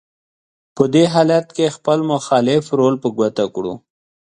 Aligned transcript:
په 0.75 0.83
دې 0.93 1.03
حالت 1.13 1.45
کې 1.55 1.73
خپل 1.75 1.99
مخالف 2.11 2.63
رول 2.79 2.95
په 3.03 3.07
ګوته 3.17 3.45
کړو: 3.55 3.73